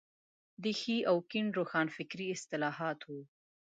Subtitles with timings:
[0.63, 3.21] د ښي او کيڼ روښانفکري اصطلاحات وو.